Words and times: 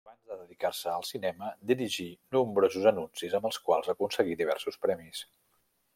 Abans 0.05 0.29
de 0.29 0.35
dedicar-se 0.37 0.87
al 0.93 1.05
cinema 1.09 1.49
dirigí 1.73 2.07
nombrosos 2.37 2.89
anuncis 2.93 3.35
amb 3.41 3.49
els 3.51 3.61
quals 3.69 3.93
aconseguí 3.97 4.39
diversos 4.41 4.85
premis. 4.87 5.25